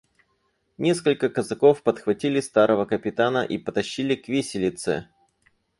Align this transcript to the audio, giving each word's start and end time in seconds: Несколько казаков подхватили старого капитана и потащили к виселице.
Несколько 0.79 1.29
казаков 1.29 1.83
подхватили 1.83 2.39
старого 2.41 2.85
капитана 2.85 3.43
и 3.45 3.59
потащили 3.59 4.15
к 4.15 4.27
виселице. 4.27 5.07